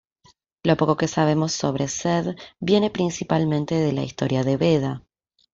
Lo 0.63 0.77
poco 0.77 0.97
que 0.97 1.07
sabemos 1.07 1.51
sobre 1.51 1.87
Cedd 1.87 2.35
viene 2.59 2.89
principalmente 2.89 3.75
de 3.75 3.93
la 3.93 4.01
"Historia 4.01 4.43
"de 4.43 4.57
Beda. 4.57 5.03